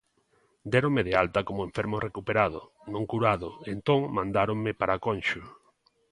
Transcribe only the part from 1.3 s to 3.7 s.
como enfermo recuperado, non curado, e